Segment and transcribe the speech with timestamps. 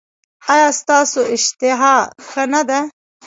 [0.53, 1.95] ایا ستاسو اشتها
[2.27, 2.79] ښه نه ده؟